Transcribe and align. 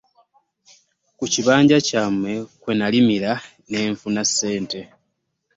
Ku 1.17 1.25
kibanja 1.33 1.77
kyammwe 1.87 2.33
kwe 2.61 2.73
nalimira 2.79 3.31
ne 3.69 3.79
nfuna 3.93 4.21
ssente. 4.29 4.79